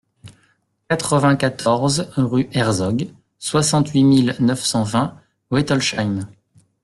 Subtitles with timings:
[0.89, 5.15] quatre-vingt-quatorze rue Herzog, soixante-huit mille neuf cent vingt
[5.51, 6.25] Wettolsheim